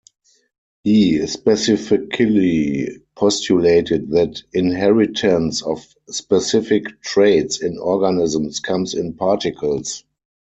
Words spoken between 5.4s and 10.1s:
of specific traits in organisms comes in particles.